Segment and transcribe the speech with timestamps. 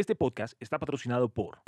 [0.00, 1.58] Este podcast está patrocinado por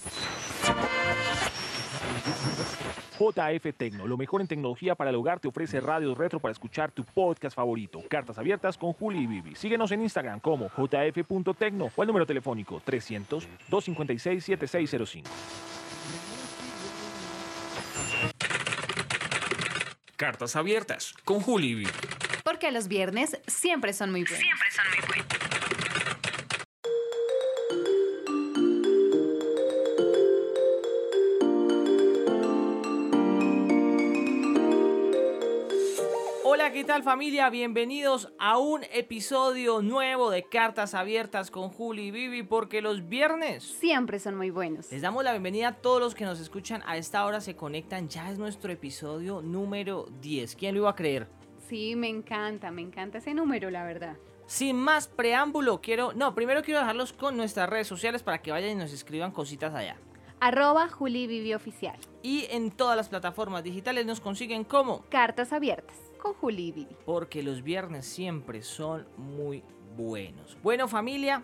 [3.19, 6.92] JF Tecno, lo mejor en tecnología para el hogar, te ofrece radios retro para escuchar
[6.92, 8.00] tu podcast favorito.
[8.08, 9.54] Cartas abiertas con Juli y Bibi.
[9.54, 15.24] Síguenos en Instagram como jf.tecno o al número telefónico 300-256-7605.
[20.16, 21.90] Cartas abiertas con Juli y Bibi.
[22.44, 24.38] Porque los viernes siempre son muy buenos.
[24.38, 25.21] Siempre son muy buenos.
[36.73, 37.51] Hola, ¿qué tal familia?
[37.51, 43.63] Bienvenidos a un episodio nuevo de Cartas Abiertas con Juli y Vivi porque los viernes
[43.63, 44.91] Siempre son muy buenos.
[44.91, 48.09] les damos la bienvenida a todos los que nos escuchan a esta hora se conectan.
[48.09, 50.57] Ya es nuestro episodio número 10.
[50.57, 51.29] ¿Quién lo iba a creer?
[51.69, 54.16] Sí, me encanta, me encanta ese número, la verdad.
[54.47, 56.15] Sin más preámbulo, quiero...
[56.15, 59.75] No, primero quiero dejarlos con nuestras redes sociales para que vayan y nos escriban cositas
[59.75, 59.99] allá.
[60.41, 61.99] Arroba Juli Vivi Oficial.
[62.23, 65.02] Y en todas las plataformas digitales nos consiguen como...
[65.11, 69.62] Cartas abiertas con Juli porque los viernes siempre son muy
[69.96, 70.56] buenos.
[70.62, 71.42] Bueno familia,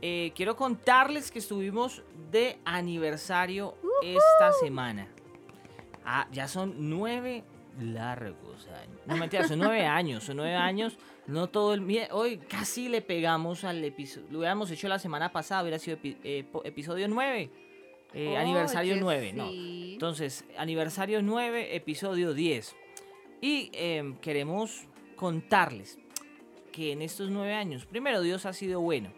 [0.00, 5.08] eh, quiero contarles que estuvimos de aniversario esta semana.
[6.04, 7.42] Ah, ya son nueve
[7.80, 9.00] largos años.
[9.06, 10.96] No mentira, son nueve años, son nueve años.
[11.26, 11.84] No todo el...
[12.12, 14.28] Hoy casi le pegamos al episodio.
[14.30, 17.50] Lo hubiéramos hecho la semana pasada, hubiera sido epi- eh, episodio 9.
[18.14, 19.48] eh, aniversario Oye, 9, no.
[19.50, 19.90] sí.
[19.94, 22.76] Entonces, aniversario 9, episodio 10.
[23.40, 25.98] Y em, queremos contarles
[26.72, 29.12] que en estos nueve años, primero Dios ha sido bueno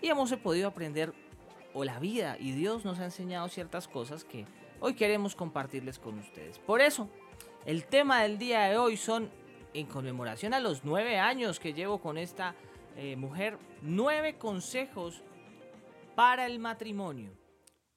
[0.00, 1.12] y hemos podido aprender
[1.74, 4.46] o la vida y Dios nos ha enseñado ciertas cosas que
[4.80, 6.58] hoy queremos compartirles con ustedes.
[6.58, 7.08] Por eso,
[7.64, 9.30] el tema del día de hoy son
[9.74, 12.54] en conmemoración a los nueve años que llevo con esta
[12.96, 15.22] eh, mujer, nueve consejos
[16.14, 17.30] para el matrimonio.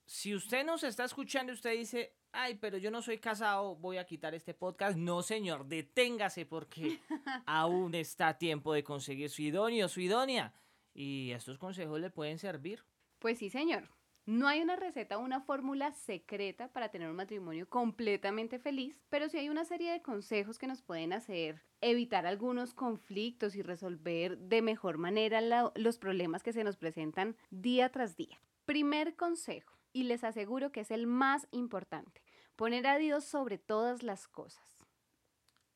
[0.06, 4.06] Si usted nos está escuchando usted dice, ay, pero yo no soy casado, voy a
[4.06, 4.98] quitar este podcast.
[4.98, 7.00] No, señor, deténgase porque
[7.46, 10.54] aún está a tiempo de conseguir su idóneo, su idónea.
[10.94, 12.84] Y estos consejos le pueden servir.
[13.20, 13.90] Pues sí, señor.
[14.28, 19.30] No hay una receta o una fórmula secreta para tener un matrimonio completamente feliz, pero
[19.30, 24.40] sí hay una serie de consejos que nos pueden hacer evitar algunos conflictos y resolver
[24.40, 28.42] de mejor manera la- los problemas que se nos presentan día tras día.
[28.66, 32.22] Primer consejo, y les aseguro que es el más importante,
[32.56, 34.64] poner a Dios sobre todas las cosas.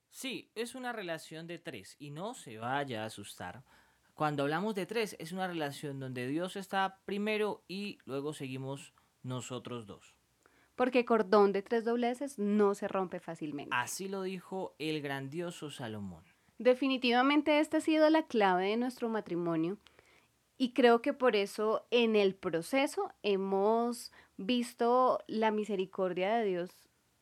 [0.09, 3.63] Sí, es una relación de tres y no se vaya a asustar.
[4.13, 9.85] Cuando hablamos de tres, es una relación donde Dios está primero y luego seguimos nosotros
[9.85, 10.15] dos.
[10.75, 13.75] Porque cordón de tres dobleces no se rompe fácilmente.
[13.75, 16.23] Así lo dijo el grandioso Salomón.
[16.57, 19.77] Definitivamente esta ha sido la clave de nuestro matrimonio
[20.59, 26.69] y creo que por eso en el proceso hemos visto la misericordia de Dios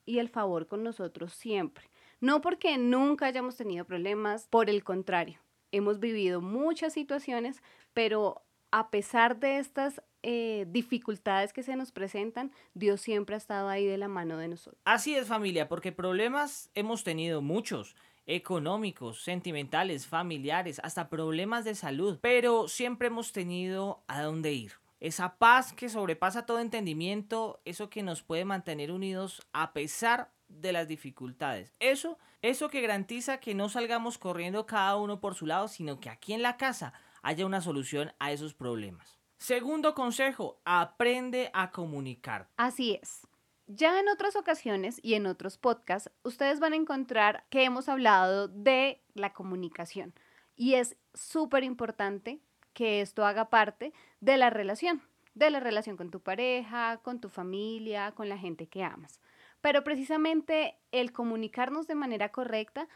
[0.06, 1.90] y el favor con nosotros siempre.
[2.20, 5.40] No porque nunca hayamos tenido problemas, por el contrario,
[5.72, 7.62] hemos vivido muchas situaciones,
[7.94, 13.70] pero a pesar de estas eh, dificultades que se nos presentan, Dios siempre ha estado
[13.70, 14.82] ahí de la mano de nosotros.
[14.84, 17.96] Así es familia, porque problemas hemos tenido muchos,
[18.28, 24.74] económicos, sentimentales, familiares, hasta problemas de salud, pero siempre hemos tenido a dónde ir.
[25.00, 30.72] Esa paz que sobrepasa todo entendimiento, eso que nos puede mantener unidos a pesar de
[30.72, 31.74] las dificultades.
[31.80, 36.10] Eso, eso que garantiza que no salgamos corriendo cada uno por su lado, sino que
[36.10, 39.20] aquí en la casa haya una solución a esos problemas.
[39.38, 42.50] Segundo consejo, aprende a comunicar.
[42.58, 43.28] Así es.
[43.70, 48.48] Ya en otras ocasiones y en otros podcasts, ustedes van a encontrar que hemos hablado
[48.48, 50.14] de la comunicación.
[50.56, 52.40] Y es súper importante
[52.74, 53.92] que esto haga parte
[54.22, 55.02] de la relación,
[55.36, 59.20] de la relación con tu pareja, con tu familia, con la gente que amas.
[59.60, 62.88] Pero precisamente el comunicarnos de manera correcta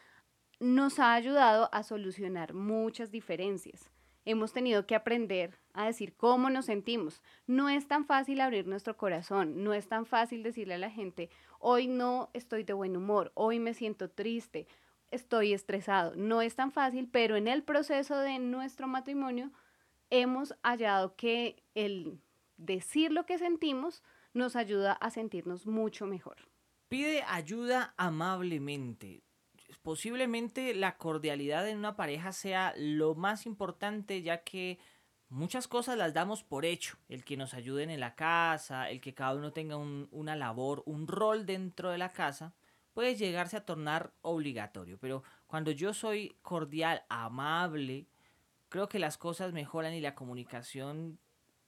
[0.62, 3.90] nos ha ayudado a solucionar muchas diferencias.
[4.26, 7.24] Hemos tenido que aprender a decir cómo nos sentimos.
[7.48, 11.30] No es tan fácil abrir nuestro corazón, no es tan fácil decirle a la gente,
[11.60, 14.68] hoy no estoy de buen humor, hoy me siento triste,
[15.10, 16.16] estoy estresado.
[16.16, 19.52] No es tan fácil, pero en el proceso de nuestro matrimonio
[20.10, 22.20] hemos hallado que el
[22.58, 24.04] decir lo que sentimos
[24.34, 26.38] nos ayuda a sentirnos mucho mejor.
[26.90, 29.24] Pide ayuda amablemente.
[29.82, 34.78] Posiblemente la cordialidad en una pareja sea lo más importante ya que
[35.30, 36.98] muchas cosas las damos por hecho.
[37.10, 40.84] El que nos ayuden en la casa, el que cada uno tenga un- una labor,
[40.86, 42.54] un rol dentro de la casa,
[42.94, 44.98] puede llegarse a tornar obligatorio.
[45.00, 48.06] Pero cuando yo soy cordial, amable,
[48.70, 51.18] creo que las cosas mejoran y la comunicación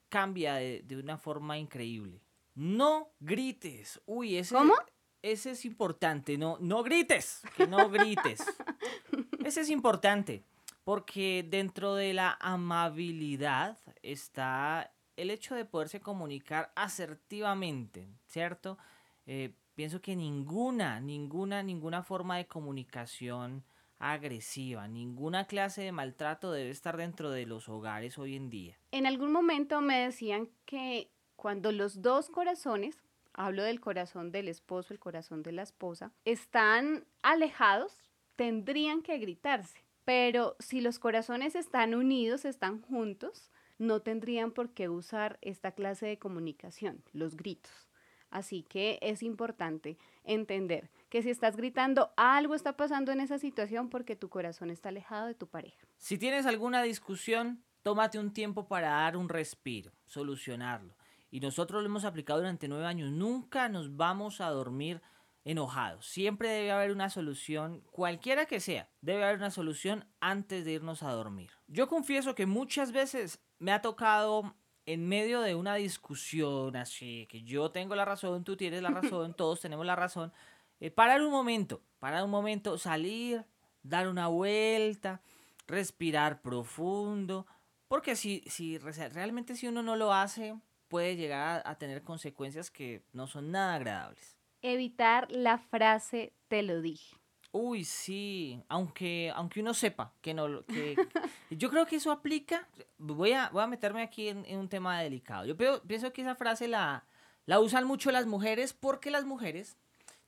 [0.09, 2.21] cambia de, de una forma increíble.
[2.55, 3.99] No grites.
[4.05, 4.75] Uy, ese, ¿Cómo?
[5.23, 6.37] Ese es importante.
[6.37, 7.41] No, no grites.
[7.57, 8.43] Que no grites.
[9.43, 10.43] ese es importante.
[10.83, 18.77] Porque dentro de la amabilidad está el hecho de poderse comunicar asertivamente, ¿cierto?
[19.25, 23.63] Eh, pienso que ninguna, ninguna, ninguna forma de comunicación
[23.99, 28.77] agresiva, ninguna clase de maltrato debe estar dentro de los hogares hoy en día.
[28.91, 32.97] En algún momento me decían que cuando los dos corazones,
[33.33, 37.95] hablo del corazón del esposo, el corazón de la esposa, están alejados,
[38.35, 39.83] tendrían que gritarse.
[40.05, 46.05] Pero si los corazones están unidos, están juntos, no tendrían por qué usar esta clase
[46.05, 47.89] de comunicación, los gritos.
[48.29, 53.89] Así que es importante entender que si estás gritando, algo está pasando en esa situación
[53.89, 55.85] porque tu corazón está alejado de tu pareja.
[55.97, 60.95] Si tienes alguna discusión, tómate un tiempo para dar un respiro, solucionarlo.
[61.33, 63.09] Y nosotros lo hemos aplicado durante nueve años.
[63.09, 65.01] Nunca nos vamos a dormir
[65.43, 66.05] enojados.
[66.05, 71.01] Siempre debe haber una solución, cualquiera que sea, debe haber una solución antes de irnos
[71.01, 71.49] a dormir.
[71.65, 77.41] Yo confieso que muchas veces me ha tocado en medio de una discusión así, que
[77.41, 80.31] yo tengo la razón, tú tienes la razón, todos tenemos la razón,
[80.79, 83.43] eh, parar un momento, parar un momento, salir,
[83.81, 85.23] dar una vuelta,
[85.65, 87.47] respirar profundo,
[87.87, 90.53] porque si, si realmente si uno no lo hace,
[90.93, 94.37] puede llegar a, a tener consecuencias que no son nada agradables.
[94.61, 97.15] Evitar la frase te lo dije.
[97.51, 100.95] Uy, sí, aunque, aunque uno sepa que no, que,
[101.49, 102.69] yo creo que eso aplica,
[102.99, 105.45] voy a, voy a meterme aquí en, en un tema delicado.
[105.47, 107.07] Yo peo- pienso que esa frase la,
[107.47, 109.77] la usan mucho las mujeres porque las mujeres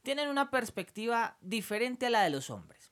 [0.01, 2.91] tienen una perspectiva diferente a la de los hombres.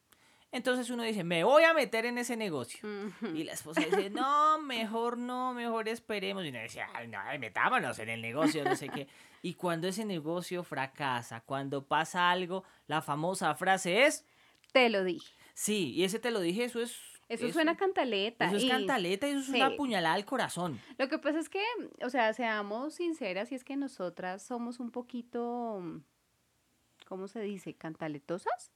[0.53, 2.87] Entonces uno dice, me voy a meter en ese negocio.
[3.33, 6.45] Y la esposa dice, no, mejor no, mejor esperemos.
[6.45, 9.07] Y uno dice, ay, no, metámonos en el negocio, no sé qué.
[9.41, 14.25] Y cuando ese negocio fracasa, cuando pasa algo, la famosa frase es,
[14.71, 15.33] Te lo dije.
[15.55, 16.99] sí, y ese te lo dije, eso es...
[17.29, 18.45] Eso suena cantaleta.
[18.45, 20.79] Eso es y cantaleta y eso es una puñalada al corazón.
[20.99, 21.63] Lo que pasa es que,
[22.03, 25.81] o sea, seamos sinceras, y es que nosotras somos un poquito,
[27.07, 27.73] ¿cómo se dice?
[27.73, 28.72] ¿Cantaletosas?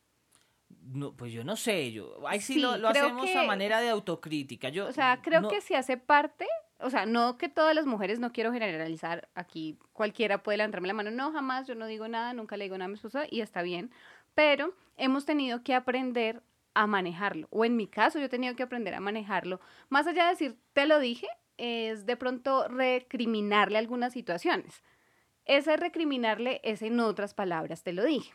[0.94, 3.81] No, pues yo no sé, yo, ahí sí, Sí, lo, lo hacemos a que- manera
[3.81, 4.69] de autocrítica.
[4.69, 6.48] Yo, O sea, creo no- que si hace parte,
[6.80, 10.94] o sea, no que todas las mujeres, no quiero generalizar aquí, cualquiera puede levantarme la
[10.94, 13.42] mano, no, jamás, yo no digo nada, nunca le digo nada a mi esposa y
[13.42, 13.92] está bien,
[14.34, 16.42] pero hemos tenido que aprender
[16.74, 20.25] a manejarlo, o en mi caso yo he tenido que aprender a manejarlo, más allá
[20.25, 24.84] de decir, te lo dije, es de pronto recriminarle algunas situaciones.
[25.45, 28.31] Ese recriminarle es en otras palabras, te lo dije.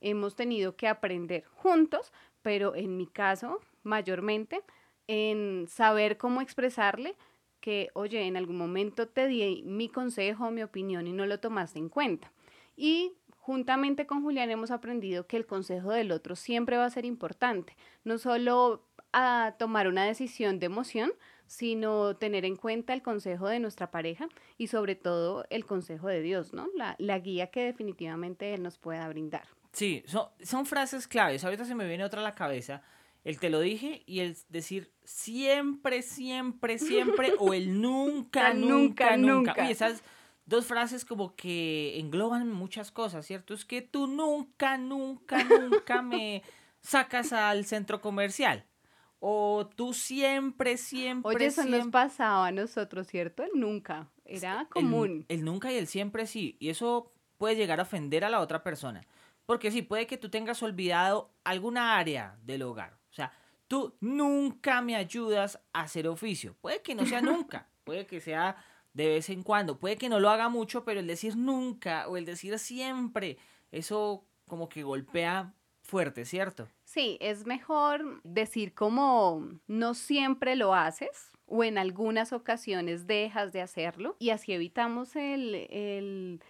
[0.00, 2.12] Hemos tenido que aprender juntos,
[2.42, 4.62] pero en mi caso, mayormente,
[5.06, 7.16] en saber cómo expresarle
[7.60, 11.78] que, oye, en algún momento te di mi consejo, mi opinión y no lo tomaste
[11.78, 12.32] en cuenta.
[12.76, 17.04] Y juntamente con Julián hemos aprendido que el consejo del otro siempre va a ser
[17.04, 21.12] importante, no solo a tomar una decisión de emoción,
[21.46, 26.22] sino tener en cuenta el consejo de nuestra pareja y sobre todo el consejo de
[26.22, 26.68] Dios, ¿no?
[26.76, 29.48] La, la guía que definitivamente Él nos pueda brindar.
[29.72, 31.44] Sí, son, son frases claves.
[31.44, 32.82] Ahorita se me viene otra a la cabeza.
[33.22, 39.16] El te lo dije y el decir siempre, siempre, siempre o el nunca, Nunca, nunca,
[39.16, 39.32] nunca.
[39.52, 39.62] nunca.
[39.62, 40.02] Oye, esas
[40.46, 43.54] dos frases como que engloban muchas cosas, ¿cierto?
[43.54, 46.42] Es que tú nunca, nunca, nunca me
[46.80, 48.64] sacas al centro comercial.
[49.22, 53.42] O tú siempre, siempre, Oye, eso nos pasaba a nosotros, ¿cierto?
[53.42, 54.08] El nunca.
[54.24, 55.26] Era El- común.
[55.28, 56.56] El, nunca y el siempre sí.
[56.58, 59.02] Y eso puede llegar a ofender a la otra persona.
[59.50, 62.96] Porque sí, puede que tú tengas olvidado alguna área del hogar.
[63.10, 63.32] O sea,
[63.66, 66.54] tú nunca me ayudas a hacer oficio.
[66.60, 67.68] Puede que no sea nunca.
[67.82, 69.80] Puede que sea de vez en cuando.
[69.80, 73.38] Puede que no lo haga mucho, pero el decir nunca o el decir siempre,
[73.72, 75.52] eso como que golpea
[75.82, 76.68] fuerte, ¿cierto?
[76.84, 83.62] Sí, es mejor decir como no siempre lo haces o en algunas ocasiones dejas de
[83.62, 86.40] hacerlo y así evitamos el, el,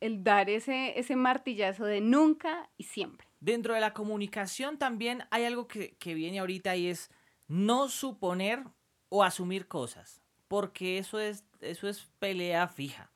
[0.00, 3.26] el dar ese, ese martillazo de nunca y siempre.
[3.40, 7.10] Dentro de la comunicación también hay algo que, que viene ahorita y es
[7.48, 8.64] no suponer
[9.08, 13.10] o asumir cosas, porque eso es, eso es pelea fija.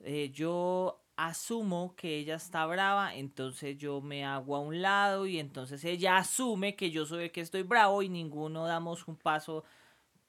[0.00, 5.38] Eh, yo asumo que ella está brava, entonces yo me hago a un lado y
[5.38, 9.64] entonces ella asume que yo soy que estoy bravo y ninguno damos un paso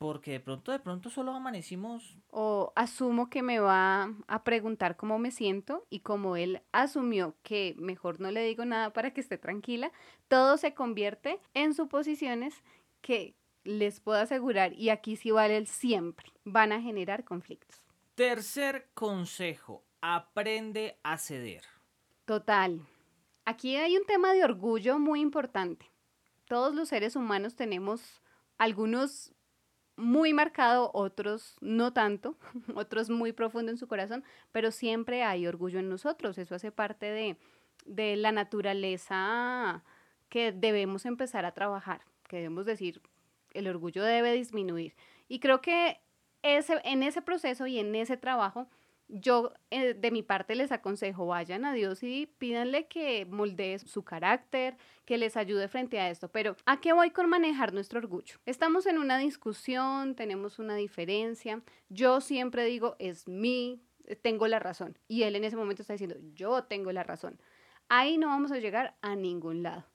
[0.02, 5.20] porque de pronto, de pronto solo amanecimos O asumo que me va a preguntar cómo
[5.20, 9.38] me siento y como él asumió que mejor no le digo nada para que esté
[9.38, 9.92] tranquila,
[10.28, 12.64] todo se convierte en suposiciones
[13.02, 17.84] que les puedo asegurar, y aquí sí vale el siempre, van a generar conflictos.
[18.16, 21.62] Tercer consejo, aprende a ceder.
[22.26, 22.82] Total.
[23.46, 25.92] Aquí hay un tema de orgullo muy importante.
[26.48, 28.24] Todos los seres humanos tenemos
[28.58, 29.32] algunos
[30.02, 32.36] muy marcado, otros no tanto,
[32.76, 36.38] otros muy profundo en su corazón, pero siempre hay orgullo en nosotros.
[36.38, 37.38] Eso hace parte de,
[37.86, 39.84] de la naturaleza
[40.30, 43.02] que debemos empezar a trabajar, que debemos decir,
[43.54, 44.96] el orgullo debe disminuir.
[45.28, 46.00] Y creo que
[46.42, 48.68] ese, en ese proceso y en ese trabajo
[49.12, 54.04] yo eh, de mi parte les aconsejo, vayan a Dios y pídanle que moldee su
[54.04, 56.30] carácter, que les ayude frente a esto.
[56.30, 58.38] Pero ¿a qué voy con manejar nuestro orgullo?
[58.46, 61.62] Estamos en una discusión, tenemos una diferencia.
[61.90, 63.82] Yo siempre digo, es mi,
[64.22, 64.98] tengo la razón.
[65.08, 67.40] Y él en ese momento está diciendo, yo tengo la razón.
[67.90, 69.86] Ahí no vamos a llegar a ningún lado.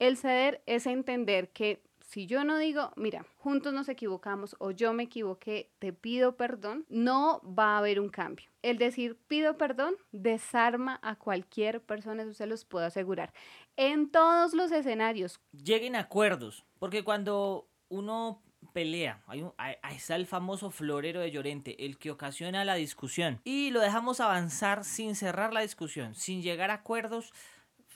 [0.00, 1.83] El ceder es entender que
[2.14, 6.86] si yo no digo, mira, juntos nos equivocamos o yo me equivoqué, te pido perdón,
[6.88, 8.46] no va a haber un cambio.
[8.62, 13.32] El decir pido perdón desarma a cualquier persona, eso se los puedo asegurar.
[13.76, 15.40] En todos los escenarios.
[15.50, 19.24] Lleguen acuerdos, porque cuando uno pelea.
[19.26, 23.40] Ahí está el famoso florero de Llorente, el que ocasiona la discusión.
[23.42, 27.32] Y lo dejamos avanzar sin cerrar la discusión, sin llegar a acuerdos.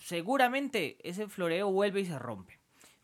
[0.00, 2.57] Seguramente ese floreo vuelve y se rompe.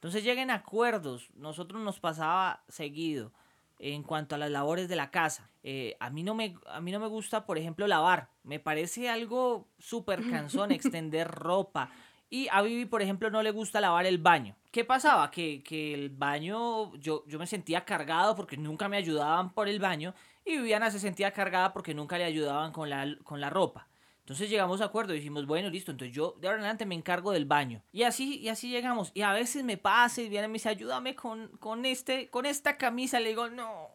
[0.05, 1.31] Entonces lleguen a acuerdos.
[1.35, 3.33] Nosotros nos pasaba seguido
[3.79, 5.49] en cuanto a las labores de la casa.
[5.63, 8.29] Eh, a, mí no me, a mí no me gusta, por ejemplo, lavar.
[8.43, 11.89] Me parece algo súper cansón extender ropa.
[12.29, 14.55] Y a Vivi, por ejemplo, no le gusta lavar el baño.
[14.71, 15.31] ¿Qué pasaba?
[15.31, 19.81] Que, que el baño, yo, yo me sentía cargado porque nunca me ayudaban por el
[19.81, 20.13] baño.
[20.45, 23.89] Y Viviana se sentía cargada porque nunca le ayudaban con la, con la ropa.
[24.25, 26.95] Entonces llegamos a acuerdo y dijimos, bueno, listo, entonces yo de ahora en adelante me
[26.95, 27.83] encargo del baño.
[27.93, 29.11] Y así, y así llegamos.
[29.13, 32.47] Y a veces me pasa y viene y me dice, ayúdame con, con, este, con
[32.47, 33.21] esta camisa.
[33.21, 33.91] Le digo, no,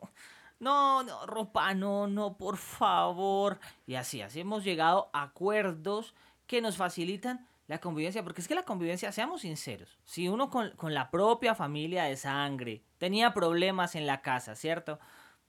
[0.60, 3.60] no, no, ropa, no, no, por favor.
[3.88, 6.14] Y así, así hemos llegado a acuerdos
[6.46, 8.24] que nos facilitan la convivencia.
[8.24, 12.16] Porque es que la convivencia, seamos sinceros, si uno con, con la propia familia de
[12.16, 15.00] sangre tenía problemas en la casa, ¿cierto?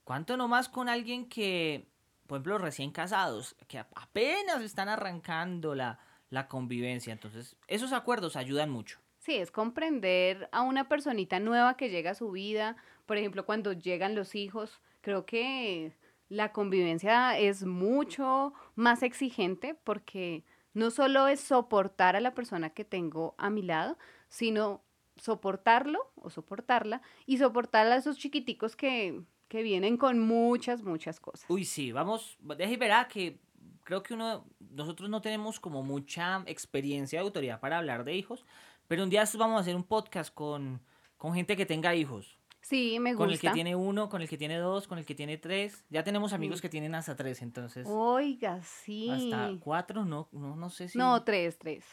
[0.03, 1.87] ¿Cuánto nomás con alguien que
[2.31, 7.11] por ejemplo, recién casados, que apenas están arrancando la, la convivencia.
[7.11, 8.99] Entonces, esos acuerdos ayudan mucho.
[9.17, 12.77] Sí, es comprender a una personita nueva que llega a su vida.
[13.05, 15.91] Por ejemplo, cuando llegan los hijos, creo que
[16.29, 22.85] la convivencia es mucho más exigente porque no solo es soportar a la persona que
[22.85, 23.97] tengo a mi lado,
[24.29, 24.85] sino
[25.17, 29.21] soportarlo o soportarla y soportar a esos chiquiticos que
[29.51, 31.45] que vienen con muchas, muchas cosas.
[31.49, 33.37] Uy, sí, vamos, deje verá que
[33.83, 38.45] creo que uno, nosotros no tenemos como mucha experiencia de autoridad para hablar de hijos,
[38.87, 40.79] pero un día vamos a hacer un podcast con,
[41.17, 42.37] con gente que tenga hijos.
[42.61, 43.25] Sí, me gusta.
[43.25, 45.83] Con el que tiene uno, con el que tiene dos, con el que tiene tres.
[45.89, 47.85] Ya tenemos amigos que tienen hasta tres, entonces.
[47.89, 49.09] Oiga, sí.
[49.09, 50.97] Hasta cuatro, no, no, no sé si.
[50.97, 51.83] No, tres, tres.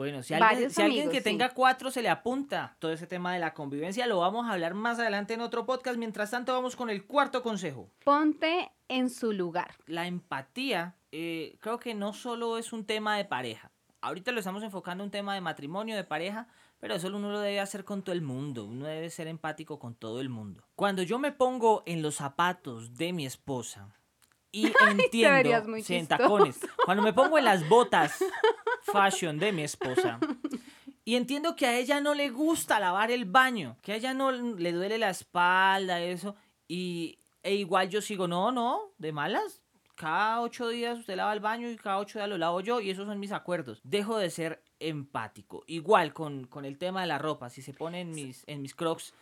[0.00, 3.38] Bueno, si alguien, si alguien que tenga cuatro se le apunta todo ese tema de
[3.38, 5.98] la convivencia, lo vamos a hablar más adelante en otro podcast.
[5.98, 7.90] Mientras tanto, vamos con el cuarto consejo.
[8.02, 9.74] Ponte en su lugar.
[9.84, 13.72] La empatía eh, creo que no solo es un tema de pareja.
[14.00, 17.40] Ahorita lo estamos enfocando en un tema de matrimonio, de pareja, pero eso uno lo
[17.40, 18.64] debe hacer con todo el mundo.
[18.64, 20.64] Uno debe ser empático con todo el mundo.
[20.76, 23.94] Cuando yo me pongo en los zapatos de mi esposa
[24.50, 28.18] y entiendo, muy sí, en tacones, cuando me pongo en las botas
[28.82, 30.18] fashion de mi esposa.
[31.04, 34.30] Y entiendo que a ella no le gusta lavar el baño, que a ella no
[34.30, 36.36] le duele la espalda, eso.
[36.68, 39.62] Y e igual yo sigo, no, no, de malas.
[39.96, 42.90] Cada ocho días usted lava el baño y cada ocho días lo lavo yo y
[42.90, 43.80] esos son mis acuerdos.
[43.82, 45.64] Dejo de ser empático.
[45.66, 47.50] Igual con, con el tema de la ropa.
[47.50, 49.12] Si se pone en mis, en mis crocs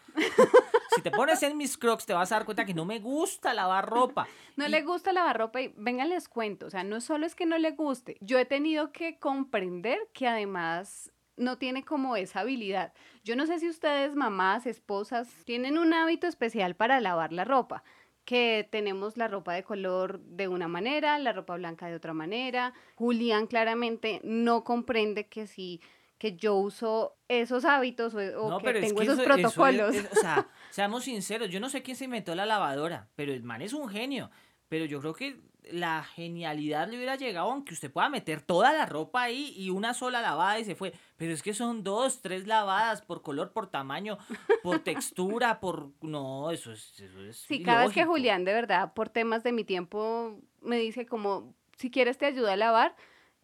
[0.95, 3.55] si te pones en mis crocs, te vas a dar cuenta que no me gusta
[3.55, 4.27] lavar ropa.
[4.57, 7.47] No le gusta lavar ropa y vengan les cuento, o sea, no solo es que
[7.47, 12.93] no le guste, yo he tenido que comprender que además no tiene como esa habilidad.
[13.23, 17.85] Yo no sé si ustedes, mamás, esposas, tienen un hábito especial para lavar la ropa
[18.29, 22.75] que tenemos la ropa de color de una manera, la ropa blanca de otra manera.
[22.95, 25.81] Julián claramente no comprende que si
[26.19, 29.95] que yo uso esos hábitos o, que tengo esos protocolos.
[30.13, 33.63] o sea, seamos sinceros, yo no sé quién se inventó la lavadora, pero el man
[33.63, 34.31] es un genio.
[34.69, 38.87] Pero yo creo que la genialidad le hubiera llegado aunque usted pueda meter toda la
[38.87, 40.93] ropa ahí y una sola lavada y se fue.
[41.17, 44.19] Pero es que son dos, tres lavadas por color, por tamaño,
[44.63, 45.91] por textura, por...
[46.03, 47.01] No, eso es...
[47.01, 50.79] Eso es sí, cada vez que Julián, de verdad, por temas de mi tiempo, me
[50.79, 52.97] dice como, si quieres te ayuda a lavar,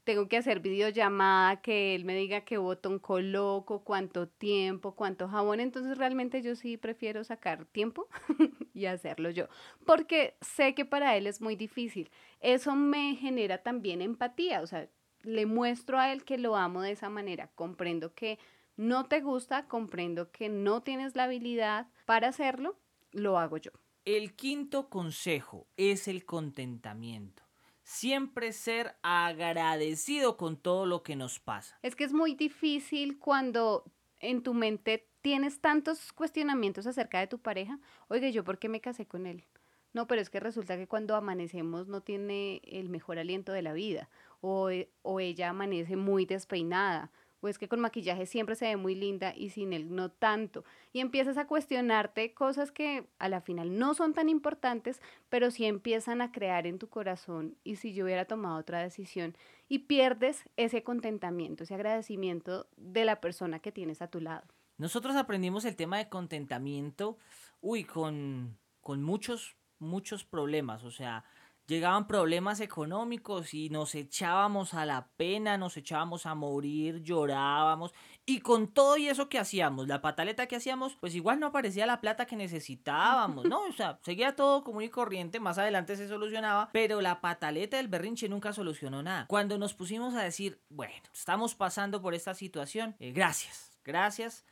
[0.04, 5.60] tengo que hacer videollamada, que él me diga qué botón coloco, cuánto tiempo, cuánto jabón.
[5.60, 8.08] Entonces realmente yo sí prefiero sacar tiempo
[8.74, 9.48] y hacerlo yo,
[9.86, 12.10] porque sé que para él es muy difícil.
[12.40, 14.88] Eso me genera también empatía, o sea,
[15.22, 18.38] le muestro a él que lo amo de esa manera, comprendo que
[18.76, 22.76] no te gusta, comprendo que no tienes la habilidad para hacerlo,
[23.12, 23.70] lo hago yo.
[24.04, 27.43] El quinto consejo es el contentamiento.
[27.84, 31.78] Siempre ser agradecido con todo lo que nos pasa.
[31.82, 33.84] Es que es muy difícil cuando
[34.20, 37.78] en tu mente tienes tantos cuestionamientos acerca de tu pareja.
[38.08, 39.44] Oiga, ¿yo por qué me casé con él?
[39.92, 43.72] No, pero es que resulta que cuando amanecemos no tiene el mejor aliento de la
[43.72, 44.08] vida.
[44.40, 47.12] O, e, o ella amanece muy despeinada
[47.44, 50.64] pues que con maquillaje siempre se ve muy linda y sin él no tanto.
[50.94, 55.66] Y empiezas a cuestionarte cosas que a la final no son tan importantes, pero sí
[55.66, 59.36] empiezan a crear en tu corazón y si yo hubiera tomado otra decisión
[59.68, 64.46] y pierdes ese contentamiento, ese agradecimiento de la persona que tienes a tu lado.
[64.78, 67.18] Nosotros aprendimos el tema de contentamiento,
[67.60, 71.26] uy, con, con muchos, muchos problemas, o sea,
[71.66, 77.92] llegaban problemas económicos y nos echábamos a la pena, nos echábamos a morir, llorábamos
[78.26, 81.86] y con todo y eso que hacíamos, la pataleta que hacíamos, pues igual no aparecía
[81.86, 83.62] la plata que necesitábamos, ¿no?
[83.64, 87.88] O sea, seguía todo común y corriente, más adelante se solucionaba, pero la pataleta del
[87.88, 89.26] berrinche nunca solucionó nada.
[89.26, 94.44] Cuando nos pusimos a decir, bueno, estamos pasando por esta situación, eh, gracias, gracias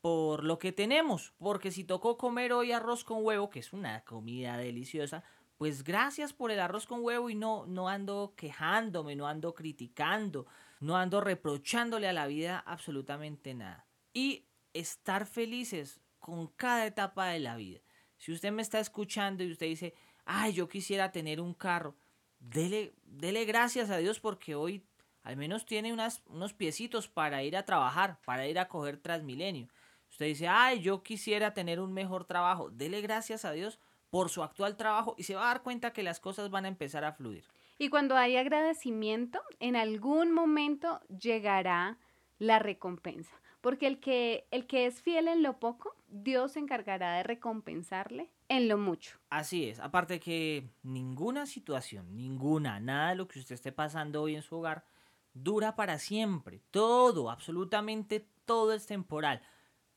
[0.00, 4.02] por lo que tenemos, porque si tocó comer hoy arroz con huevo, que es una
[4.04, 5.22] comida deliciosa,
[5.60, 10.46] pues gracias por el arroz con huevo y no, no ando quejándome, no ando criticando,
[10.80, 13.86] no ando reprochándole a la vida absolutamente nada.
[14.14, 17.80] Y estar felices con cada etapa de la vida.
[18.16, 19.92] Si usted me está escuchando y usted dice,
[20.24, 21.94] ay, yo quisiera tener un carro,
[22.38, 24.82] dele, dele gracias a Dios porque hoy
[25.22, 29.68] al menos tiene unas, unos piecitos para ir a trabajar, para ir a coger Transmilenio.
[30.08, 33.78] Usted dice, ay, yo quisiera tener un mejor trabajo, dele gracias a Dios
[34.10, 36.68] por su actual trabajo y se va a dar cuenta que las cosas van a
[36.68, 37.44] empezar a fluir.
[37.78, 41.98] Y cuando hay agradecimiento, en algún momento llegará
[42.38, 47.14] la recompensa, porque el que, el que es fiel en lo poco, Dios se encargará
[47.16, 49.18] de recompensarle en lo mucho.
[49.30, 54.34] Así es, aparte que ninguna situación, ninguna, nada de lo que usted esté pasando hoy
[54.34, 54.84] en su hogar,
[55.32, 56.60] dura para siempre.
[56.70, 59.40] Todo, absolutamente todo es temporal.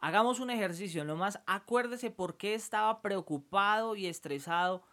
[0.06, 4.84] Hagamos un ejercicio, nomás acuérdese por qué estaba preocupado y estresado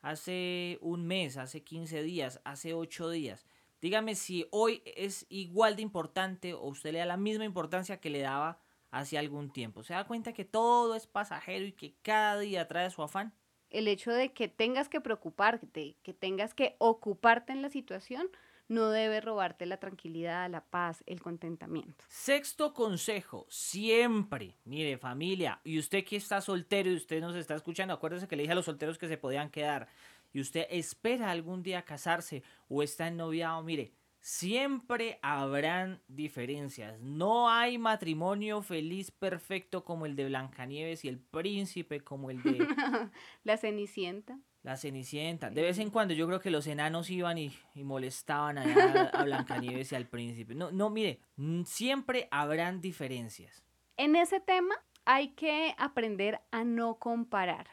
[0.00, 3.44] hace un mes, hace 15 días, hace 8 días.
[3.80, 8.10] Dígame si hoy es igual de importante o usted le da la misma importancia que
[8.10, 8.60] le daba
[8.92, 9.82] hace algún tiempo.
[9.82, 13.34] ¿Se da cuenta que todo es pasajero y que cada día trae su afán?
[13.70, 18.28] El hecho de que tengas que preocuparte, que tengas que ocuparte en la situación,
[18.70, 22.04] no debe robarte la tranquilidad, la paz, el contentamiento.
[22.08, 27.92] Sexto consejo, siempre, mire familia, y usted que está soltero y usted nos está escuchando,
[27.92, 29.88] acuérdese que le dije a los solteros que se podían quedar,
[30.32, 37.00] y usted espera algún día casarse o está en noviado, mire, Siempre habrán diferencias.
[37.00, 42.58] No hay matrimonio feliz perfecto como el de Blancanieves y el príncipe como el de
[43.44, 44.38] la Cenicienta.
[44.62, 45.50] La Cenicienta.
[45.50, 49.92] De vez en cuando yo creo que los enanos iban y, molestaban a, a Blancanieves
[49.92, 50.54] y al príncipe.
[50.54, 51.20] No, no, mire,
[51.64, 53.62] siempre habrán diferencias.
[53.96, 57.68] En ese tema hay que aprender a no comparar.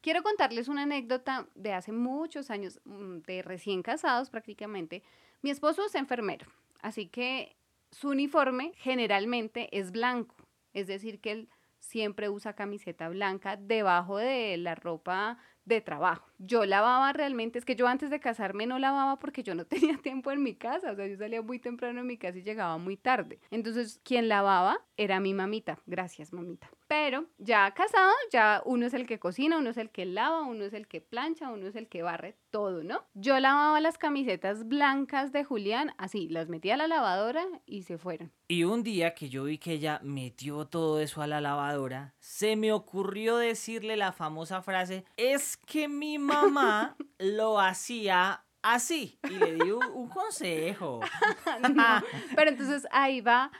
[0.00, 5.02] Quiero contarles una anécdota de hace muchos años, mm, de recién casados prácticamente.
[5.42, 6.46] Mi esposo es enfermero,
[6.80, 7.56] así que
[7.90, 10.36] su uniforme generalmente es blanco,
[10.72, 16.27] es decir, que él siempre usa camiseta blanca debajo de la ropa de trabajo.
[16.38, 19.98] Yo lavaba realmente, es que yo antes de casarme no lavaba porque yo no tenía
[19.98, 22.78] tiempo en mi casa, o sea, yo salía muy temprano en mi casa y llegaba
[22.78, 23.40] muy tarde.
[23.50, 25.78] Entonces, quien lavaba era mi mamita.
[25.86, 26.70] Gracias, mamita.
[26.88, 30.64] Pero ya casado, ya uno es el que cocina, uno es el que lava, uno
[30.64, 33.04] es el que plancha, uno es el que barre, todo, ¿no?
[33.12, 37.98] Yo lavaba las camisetas blancas de Julián, así, las metía a la lavadora y se
[37.98, 38.32] fueron.
[38.48, 42.56] Y un día que yo vi que ella metió todo eso a la lavadora, se
[42.56, 49.18] me ocurrió decirle la famosa frase, es que mi mamá lo hacía así.
[49.28, 51.00] Y le di un, consejo.
[52.36, 53.50] pero entonces ahí va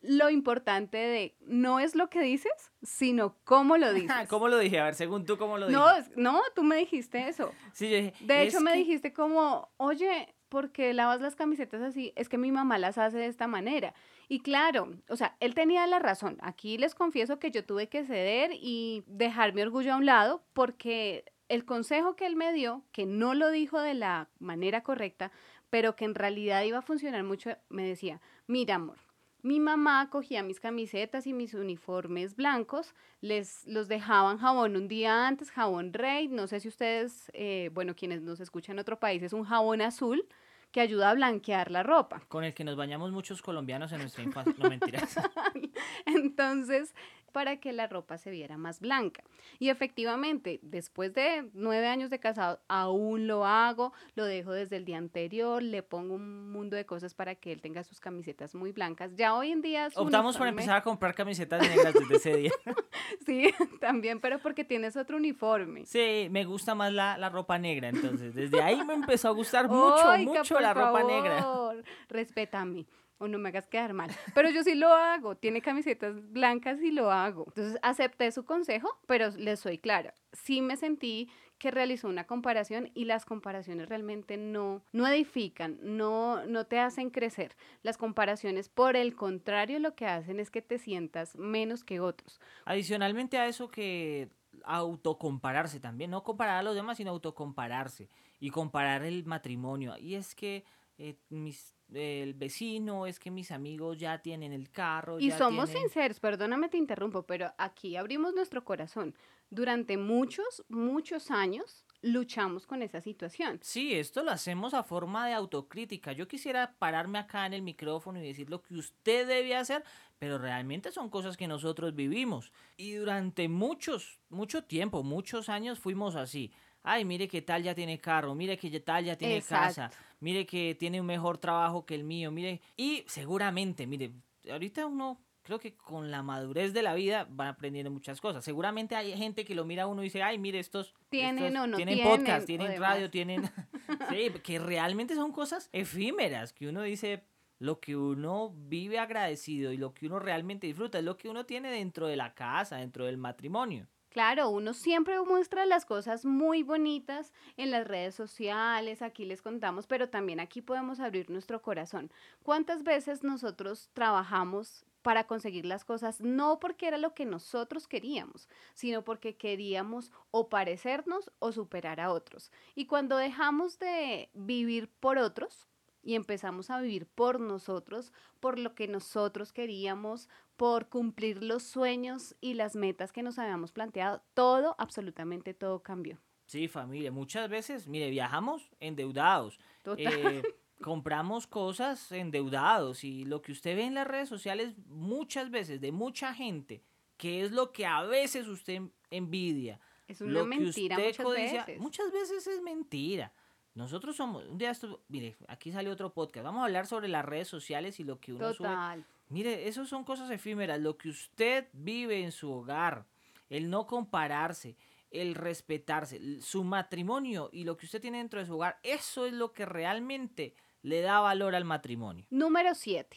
[0.00, 4.28] lo importante de no es lo que dices, sino cómo lo dices.
[4.28, 4.78] ¿Cómo lo dije?
[4.78, 5.78] A ver, según tú, ¿cómo lo dije?
[5.78, 7.52] No, no, tú me dijiste eso.
[7.72, 12.12] Sí, yo dije, de hecho, me dijiste como, oye, ¿por qué lavas las camisetas así?
[12.14, 13.94] Es que mi mamá las hace de esta manera.
[14.28, 16.38] Y claro, o sea, él tenía la razón.
[16.42, 20.44] Aquí les confieso que yo tuve que ceder y dejar mi orgullo a un lado
[20.52, 25.32] porque el consejo que él me dio, que no lo dijo de la manera correcta,
[25.70, 28.98] pero que en realidad iba a funcionar mucho, me decía, mira amor,
[29.42, 35.26] mi mamá cogía mis camisetas y mis uniformes blancos, les los dejaban jabón un día
[35.26, 39.22] antes, jabón rey, no sé si ustedes, eh, bueno, quienes nos escuchan en otro país,
[39.22, 40.26] es un jabón azul
[40.72, 42.20] que ayuda a blanquear la ropa.
[42.28, 45.16] Con el que nos bañamos muchos colombianos en nuestra infancia, no mentiras.
[46.04, 46.94] Entonces,
[47.32, 49.22] para que la ropa se viera más blanca.
[49.58, 54.84] Y efectivamente, después de nueve años de casado, aún lo hago, lo dejo desde el
[54.84, 58.72] día anterior, le pongo un mundo de cosas para que él tenga sus camisetas muy
[58.72, 59.14] blancas.
[59.14, 59.88] Ya hoy en día...
[59.94, 62.52] Optamos por empezar a comprar camisetas negras desde ese día.
[63.24, 65.86] Sí, también, pero porque tienes otro uniforme.
[65.86, 69.68] Sí, me gusta más la, la ropa negra, entonces desde ahí me empezó a gustar
[69.68, 71.42] mucho, Oiga, mucho la ropa negra.
[71.42, 72.86] favor, Respétame
[73.18, 74.10] o no me hagas quedar mal.
[74.34, 75.36] Pero yo sí lo hago.
[75.36, 77.44] Tiene camisetas blancas y lo hago.
[77.48, 80.14] Entonces acepté su consejo, pero les soy clara.
[80.32, 81.28] Sí me sentí
[81.58, 87.10] que realizó una comparación y las comparaciones realmente no, no edifican, no, no te hacen
[87.10, 87.56] crecer.
[87.82, 92.40] Las comparaciones, por el contrario, lo que hacen es que te sientas menos que otros.
[92.64, 94.30] Adicionalmente a eso que
[94.64, 98.08] autocompararse también, no comparar a los demás, sino autocompararse
[98.40, 99.96] y comparar el matrimonio.
[99.98, 100.64] Y es que
[100.96, 105.18] eh, mis, el vecino, es que mis amigos ya tienen el carro.
[105.18, 109.14] Y ya somos tienen- sinceros, perdóname te interrumpo, pero aquí abrimos nuestro corazón.
[109.50, 113.58] Durante muchos, muchos años luchamos con esa situación.
[113.62, 116.12] Sí, esto lo hacemos a forma de autocrítica.
[116.12, 119.82] Yo quisiera pararme acá en el micrófono y decir lo que usted debe hacer,
[120.18, 122.52] pero realmente son cosas que nosotros vivimos.
[122.76, 126.52] Y durante muchos, mucho tiempo, muchos años fuimos así.
[126.90, 130.74] Ay, mire que tal ya tiene carro, mire que tal ya tiene casa, mire que
[130.74, 132.62] tiene un mejor trabajo que el mío, mire.
[132.76, 134.12] Y seguramente, mire,
[134.50, 138.44] ahorita uno creo que con la madurez de la vida van aprendiendo muchas cosas.
[138.44, 141.68] Seguramente hay gente que lo mira a uno y dice, ay, mire, estos Tienen estos
[141.68, 143.42] no tienen tienen, podcast, tienen radio, tienen...
[144.10, 147.24] sí, que realmente son cosas efímeras, que uno dice,
[147.58, 151.44] lo que uno vive agradecido y lo que uno realmente disfruta es lo que uno
[151.44, 153.88] tiene dentro de la casa, dentro del matrimonio.
[154.10, 159.86] Claro, uno siempre muestra las cosas muy bonitas en las redes sociales, aquí les contamos,
[159.86, 162.10] pero también aquí podemos abrir nuestro corazón.
[162.42, 168.48] ¿Cuántas veces nosotros trabajamos para conseguir las cosas no porque era lo que nosotros queríamos,
[168.72, 172.50] sino porque queríamos o parecernos o superar a otros?
[172.74, 175.67] Y cuando dejamos de vivir por otros,
[176.08, 182.34] y empezamos a vivir por nosotros, por lo que nosotros queríamos, por cumplir los sueños
[182.40, 186.18] y las metas que nos habíamos planteado, todo, absolutamente todo cambió.
[186.46, 189.60] Sí, familia, muchas veces, mire, viajamos endeudados.
[189.82, 190.06] Total.
[190.06, 190.42] eh,
[190.80, 195.92] compramos cosas endeudados y lo que usted ve en las redes sociales muchas veces de
[195.92, 196.82] mucha gente,
[197.18, 201.26] que es lo que a veces usted envidia, es una lo que mentira usted muchas
[201.26, 201.80] codicia, veces.
[201.82, 203.30] muchas veces es mentira.
[203.78, 207.24] Nosotros somos, un día esto, mire, aquí salió otro podcast, vamos a hablar sobre las
[207.24, 208.66] redes sociales y lo que uno sube.
[208.66, 209.06] Total.
[209.28, 213.06] Mire, eso son cosas efímeras, lo que usted vive en su hogar,
[213.48, 214.76] el no compararse,
[215.12, 219.32] el respetarse, su matrimonio y lo que usted tiene dentro de su hogar, eso es
[219.32, 222.26] lo que realmente le da valor al matrimonio.
[222.30, 223.16] Número 7.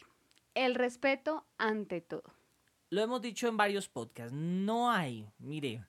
[0.53, 2.35] El respeto ante todo.
[2.91, 5.83] Lo hemos dicho en varios podcasts, no hay, mire,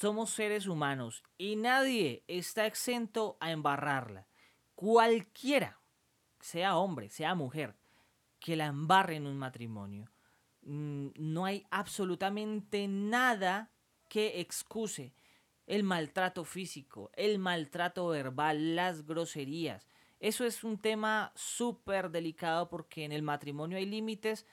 [0.00, 4.26] somos seres humanos y nadie está exento a embarrarla.
[4.74, 5.78] Cualquiera,
[6.40, 7.76] sea hombre, sea mujer,
[8.40, 10.10] que la embarre en un matrimonio.
[10.62, 13.70] Mm, No hay absolutamente nada
[14.08, 15.14] que excuse
[15.66, 19.88] el maltrato físico, el maltrato verbal, las groserías.
[20.20, 24.46] Eso es un tema súper delicado porque en el matrimonio hay límites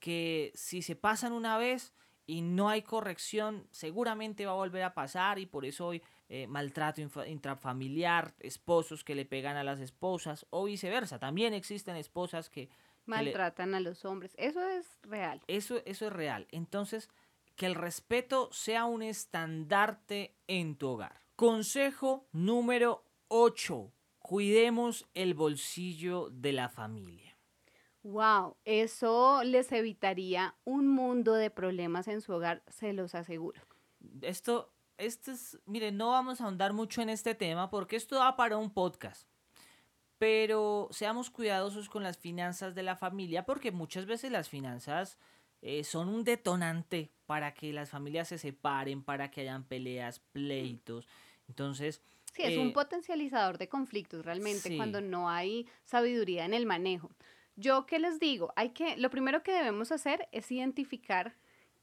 [0.00, 1.94] que si se pasan una vez
[2.26, 6.46] y no hay corrección, seguramente va a volver a pasar y por eso hoy eh,
[6.46, 11.18] maltrato intrafamiliar, esposos que le pegan a las esposas o viceversa.
[11.18, 12.66] También existen esposas que...
[12.68, 14.34] que le- Maltratan a los hombres.
[14.38, 15.40] Eso es real.
[15.46, 16.46] eso, eso es real.
[16.50, 17.10] Entonces,
[17.56, 21.20] que el respeto sea un estandarte en tu hogar.
[21.36, 23.92] Consejo número 8.
[24.18, 27.33] Cuidemos el bolsillo de la familia.
[28.04, 33.60] Wow, eso les evitaría un mundo de problemas en su hogar, se los aseguro.
[34.20, 38.36] Esto, esto es, mire, no vamos a ahondar mucho en este tema porque esto da
[38.36, 39.26] para un podcast.
[40.18, 45.18] Pero seamos cuidadosos con las finanzas de la familia porque muchas veces las finanzas
[45.62, 51.08] eh, son un detonante para que las familias se separen, para que hayan peleas, pleitos.
[51.48, 52.02] Entonces,
[52.34, 54.76] Sí, es Eh, un potencializador de conflictos realmente sí.
[54.76, 57.10] cuando no hay sabiduría en el manejo.
[57.56, 61.36] Yo qué les digo, hay que lo primero que debemos hacer es identificar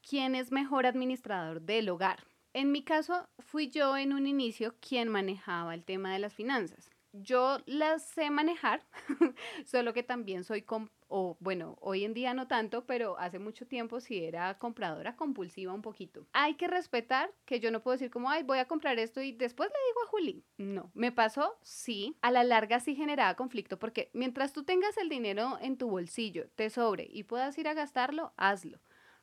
[0.07, 2.27] quién es mejor administrador del hogar.
[2.53, 6.90] En mi caso, fui yo en un inicio quien manejaba el tema de las finanzas.
[7.13, 8.86] Yo las sé manejar,
[9.65, 10.65] solo que también soy,
[11.10, 15.74] o bueno, hoy en día no tanto, pero hace mucho tiempo sí era compradora compulsiva
[15.74, 16.26] un poquito.
[16.32, 19.34] Hay que respetar que yo no puedo decir como, ay, voy a comprar esto y
[19.34, 20.45] después le digo a Juli.
[20.58, 25.10] No, me pasó, sí, a la larga sí generaba conflicto porque mientras tú tengas el
[25.10, 28.80] dinero en tu bolsillo, te sobre y puedas ir a gastarlo, hazlo.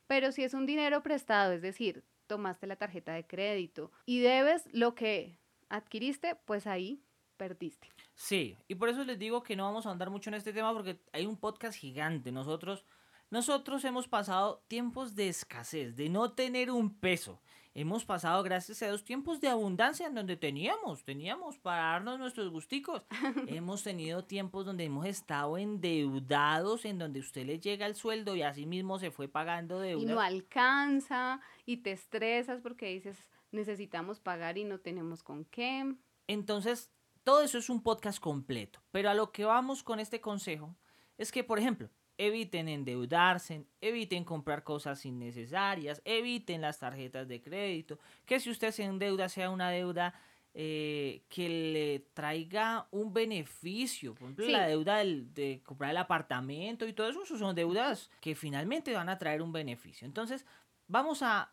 [0.07, 4.68] Pero si es un dinero prestado, es decir, tomaste la tarjeta de crédito y debes
[4.74, 5.38] lo que
[5.70, 7.03] adquiriste, pues ahí
[7.38, 7.88] perdiste.
[8.14, 10.74] Sí, y por eso les digo que no vamos a andar mucho en este tema
[10.74, 12.33] porque hay un podcast gigante.
[12.33, 12.85] Nosotros,
[13.31, 17.40] nosotros hemos pasado tiempos de escasez, de no tener un peso.
[17.74, 22.51] Hemos pasado, gracias a Dios, tiempos de abundancia en donde teníamos, teníamos para darnos nuestros
[22.51, 23.07] gusticos.
[23.46, 28.42] hemos tenido tiempos donde hemos estado endeudados, en donde usted le llega el sueldo y
[28.42, 30.03] así mismo se fue pagando deuda.
[30.03, 33.16] Y no alcanza y te estresas porque dices,
[33.53, 35.94] necesitamos pagar y no tenemos con qué.
[36.27, 36.90] Entonces,
[37.28, 40.74] todo eso es un podcast completo, pero a lo que vamos con este consejo
[41.18, 47.98] es que, por ejemplo, eviten endeudarse, eviten comprar cosas innecesarias, eviten las tarjetas de crédito,
[48.24, 50.14] que si usted se endeuda sea una deuda
[50.54, 54.14] eh, que le traiga un beneficio.
[54.14, 58.34] Por ejemplo, la deuda de comprar el apartamento y todo eso, eso son deudas que
[58.34, 60.06] finalmente van a traer un beneficio.
[60.06, 60.46] Entonces,
[60.90, 61.51] Vamos a,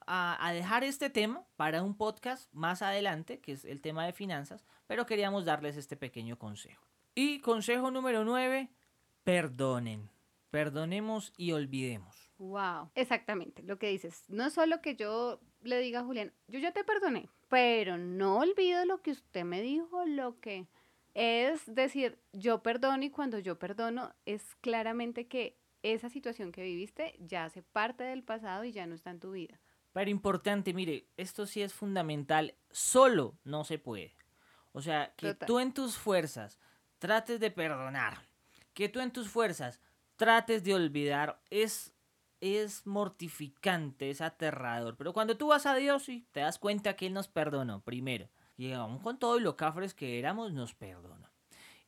[0.54, 5.06] dejar este tema para un podcast más adelante, que es el tema de finanzas, pero
[5.06, 6.88] queríamos darles este pequeño consejo.
[7.16, 8.70] Y consejo número 9,
[9.26, 10.10] perdonen.
[10.52, 12.32] Perdonemos y olvidemos.
[12.38, 14.24] Wow, exactamente lo que dices.
[14.30, 18.38] No es solo que yo le diga a Julián, yo ya te perdoné, pero no
[18.38, 20.66] olvido lo que usted me dijo, lo que
[21.14, 25.58] es decir, yo perdono y cuando yo perdono es claramente que
[25.94, 29.32] esa situación que viviste ya hace parte del pasado y ya no está en tu
[29.32, 29.60] vida.
[29.94, 34.16] Pero importante, mire, esto sí es fundamental, solo no se puede.
[34.72, 36.60] O sea, que tú en tus fuerzas
[36.98, 38.28] trates de perdonar,
[38.74, 39.80] que tú en tus fuerzas
[40.18, 41.94] trates de olvidar, es,
[42.42, 44.98] es mortificante, es aterrador.
[44.98, 48.28] Pero cuando tú vas a Dios y te das cuenta que Él nos perdonó primero,
[48.58, 51.30] y aún con todo lo cafres que éramos, nos perdonó.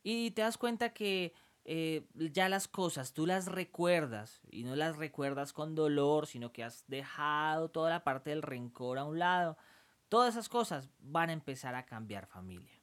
[0.04, 1.34] Y te das cuenta que
[1.70, 6.64] eh, ya las cosas tú las recuerdas y no las recuerdas con dolor, sino que
[6.64, 9.58] has dejado toda la parte del rencor a un lado.
[10.08, 12.82] Todas esas cosas van a empezar a cambiar familia.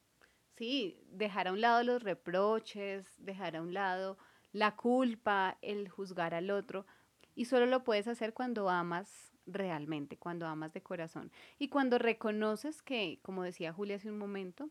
[0.53, 4.19] Sí, dejar a un lado los reproches, dejar a un lado
[4.51, 6.85] la culpa, el juzgar al otro.
[7.33, 11.31] Y solo lo puedes hacer cuando amas realmente, cuando amas de corazón.
[11.57, 14.69] Y cuando reconoces que, como decía Julia hace un momento,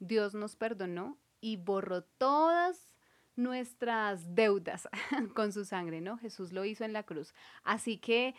[0.00, 2.93] Dios nos perdonó y borró todas
[3.36, 4.88] nuestras deudas
[5.34, 6.18] con su sangre, ¿no?
[6.18, 7.34] Jesús lo hizo en la cruz.
[7.62, 8.34] Así que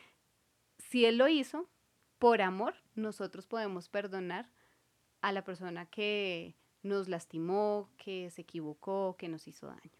[0.77, 1.67] si Él lo hizo,
[2.19, 4.49] por amor, nosotros podemos perdonar
[5.21, 9.91] a la persona que nos lastimó, que se equivocó, que nos hizo daño.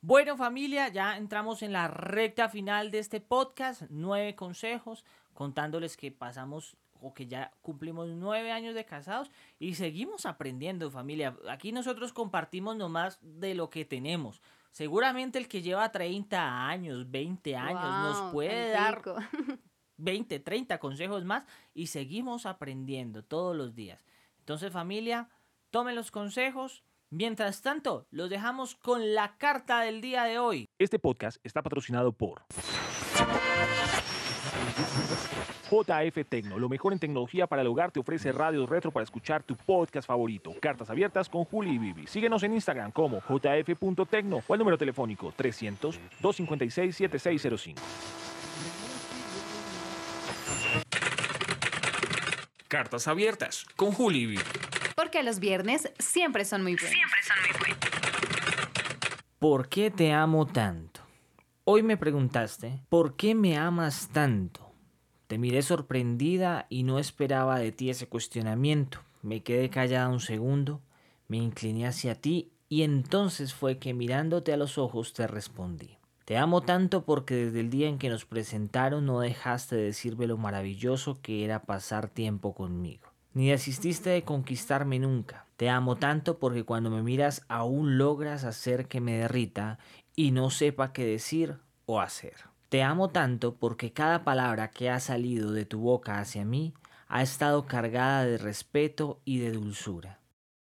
[0.00, 6.10] Bueno familia, ya entramos en la recta final de este podcast, nueve consejos, contándoles que
[6.10, 11.36] pasamos o que ya cumplimos nueve años de casados y seguimos aprendiendo familia.
[11.50, 14.40] Aquí nosotros compartimos nomás de lo que tenemos.
[14.70, 19.02] Seguramente el que lleva 30 años, 20 años, nos puede dar
[19.98, 24.04] 20, 30 consejos más y seguimos aprendiendo todos los días.
[24.38, 25.28] Entonces familia,
[25.70, 26.84] tomen los consejos.
[27.10, 30.68] Mientras tanto, los dejamos con la carta del día de hoy.
[30.78, 32.44] Este podcast está patrocinado por...
[35.74, 39.42] JF Tecno, lo mejor en tecnología para el hogar, te ofrece radios retro para escuchar
[39.42, 40.52] tu podcast favorito.
[40.60, 42.06] Cartas abiertas con Juli y Bibi.
[42.06, 47.74] Síguenos en Instagram como jf.tecno o al número telefónico 300-256-7605.
[52.68, 54.42] Cartas abiertas con Juli y Bibi.
[54.94, 56.90] Porque los viernes siempre son muy buenos.
[56.90, 57.78] Siempre son muy buenos.
[59.40, 61.00] ¿Por qué te amo tanto?
[61.64, 64.63] Hoy me preguntaste, ¿por qué me amas tanto?
[65.26, 68.98] Te miré sorprendida y no esperaba de ti ese cuestionamiento.
[69.22, 70.82] Me quedé callada un segundo,
[71.28, 75.96] me incliné hacia ti y entonces fue que mirándote a los ojos te respondí.
[76.24, 80.26] Te amo tanto porque desde el día en que nos presentaron no dejaste de decirme
[80.26, 83.08] lo maravilloso que era pasar tiempo conmigo.
[83.34, 85.46] Ni desististe de conquistarme nunca.
[85.56, 89.78] Te amo tanto porque cuando me miras aún logras hacer que me derrita
[90.16, 92.53] y no sepa qué decir o hacer.
[92.74, 96.74] Te amo tanto porque cada palabra que ha salido de tu boca hacia mí
[97.06, 100.18] ha estado cargada de respeto y de dulzura.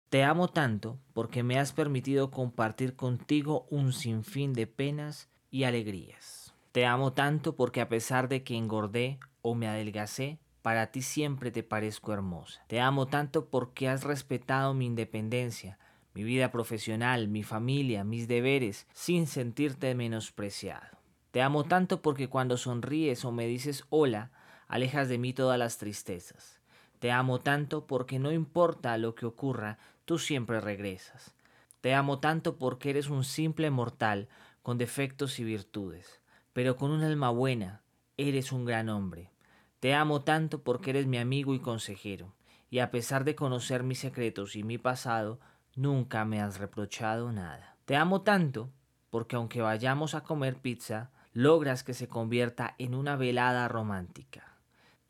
[0.10, 6.56] Te amo tanto porque me has permitido compartir contigo un sinfín de penas y alegrías.
[6.72, 11.52] Te amo tanto porque a pesar de que engordé o me adelgacé, para ti siempre
[11.52, 12.64] te parezco hermosa.
[12.66, 15.78] Te amo tanto porque has respetado mi independencia,
[16.16, 20.99] mi vida profesional, mi familia, mis deberes, sin sentirte menospreciado.
[21.32, 24.32] Te amo tanto porque cuando sonríes o me dices hola,
[24.68, 26.60] alejas de mí todas las tristezas.
[26.98, 31.36] Te amo tanto porque no importa lo que ocurra, tú siempre regresas.
[31.82, 34.28] Te amo tanto porque eres un simple mortal
[34.64, 36.20] con defectos y virtudes,
[36.52, 37.84] pero con un alma buena,
[38.18, 39.32] eres un gran hombre.
[39.80, 42.34] Te amo tanto porque eres mi amigo y consejero,
[42.70, 45.40] y a pesar de conocer mis secretos y mi pasado,
[45.76, 47.78] nunca me has reprochado nada.
[47.86, 48.72] Te amo tanto
[49.10, 54.58] porque aunque vayamos a comer pizza, logras que se convierta en una velada romántica.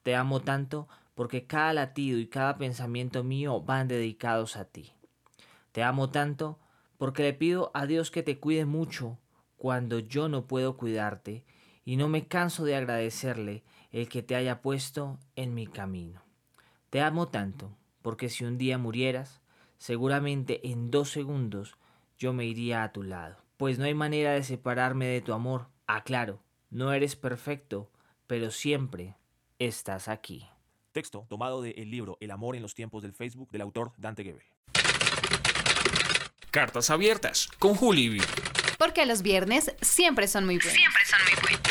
[0.04, 4.94] Te amo tanto porque cada latido y cada pensamiento mío van dedicados a ti.
[5.72, 6.60] Te amo tanto
[7.00, 9.18] porque le pido a Dios que te cuide mucho
[9.58, 11.46] cuando yo no puedo cuidarte
[11.84, 16.22] y no me canso de agradecerle el que te haya puesto en mi camino.
[16.92, 19.42] Te amo tanto, porque si un día murieras,
[19.80, 21.76] seguramente en dos segundos
[22.20, 25.70] yo me iría a tu lado, pues no hay manera de separarme de tu amor.
[25.92, 27.92] Aclaro, no eres perfecto,
[28.28, 29.16] pero siempre
[29.58, 30.48] estás aquí.
[30.92, 34.44] Texto tomado del libro El amor en los tiempos del Facebook del autor Dante Gebel.
[36.52, 38.22] Cartas abiertas con Juli.
[38.78, 40.74] Porque los viernes siempre son muy buenos.
[40.74, 41.69] Siempre son muy buenos.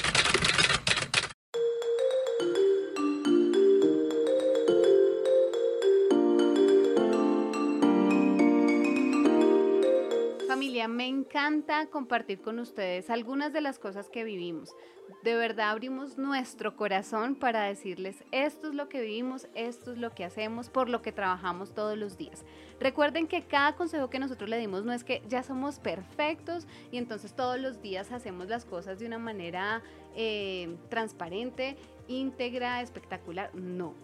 [11.38, 14.74] Encanta compartir con ustedes algunas de las cosas que vivimos.
[15.22, 20.12] De verdad abrimos nuestro corazón para decirles esto es lo que vivimos, esto es lo
[20.12, 22.44] que hacemos, por lo que trabajamos todos los días.
[22.80, 26.98] Recuerden que cada consejo que nosotros le dimos no es que ya somos perfectos y
[26.98, 29.80] entonces todos los días hacemos las cosas de una manera
[30.16, 31.76] eh, transparente,
[32.08, 33.54] íntegra, espectacular.
[33.54, 33.94] No,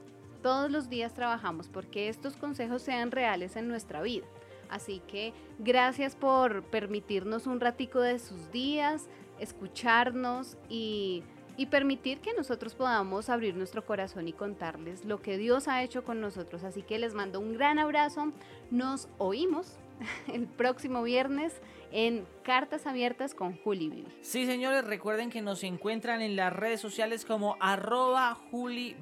[0.41, 4.25] todos los días trabajamos porque estos consejos sean reales en nuestra vida.
[4.69, 11.23] Así que gracias por permitirnos un ratico de sus días, escucharnos y,
[11.57, 16.05] y, permitir que nosotros podamos abrir nuestro corazón y contarles lo que Dios ha hecho
[16.05, 16.65] con nosotros.
[16.65, 18.33] Así que les mando un gran abrazo.
[18.71, 19.79] Nos oímos
[20.33, 21.61] el próximo viernes
[21.93, 24.09] en Cartas Abiertas con Juli Bibi.
[24.21, 28.97] Sí, señores, recuerden que nos encuentran en las redes sociales como arroba Juli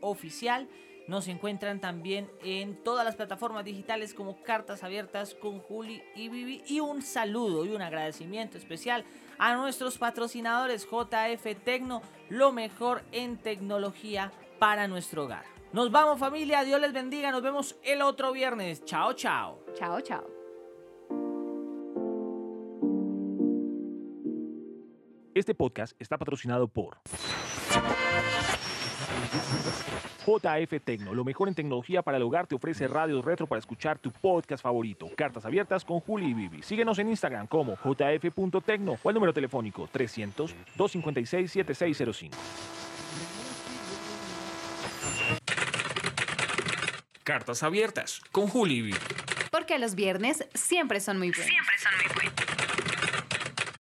[0.00, 0.68] Oficial.
[1.10, 6.62] Nos encuentran también en todas las plataformas digitales como Cartas Abiertas con Juli y Vivi.
[6.68, 9.04] Y un saludo y un agradecimiento especial
[9.36, 15.44] a nuestros patrocinadores JF Tecno, lo mejor en tecnología para nuestro hogar.
[15.72, 18.84] Nos vamos familia, Dios les bendiga, nos vemos el otro viernes.
[18.84, 19.64] Chao, chao.
[19.74, 20.30] Chao, chao.
[25.34, 27.00] Este podcast está patrocinado por
[30.26, 33.98] JF Tecno, lo mejor en tecnología para el hogar, te ofrece radios retro para escuchar
[33.98, 35.06] tu podcast favorito.
[35.16, 36.62] Cartas abiertas con Juli y Bibi.
[36.62, 42.30] Síguenos en Instagram como jf.tecno o al número telefónico 300-256-7605.
[47.24, 48.98] Cartas abiertas con Juli y Bibi.
[49.50, 51.46] Porque los viernes siempre son muy buenos.
[51.46, 52.29] Siempre son muy buenos.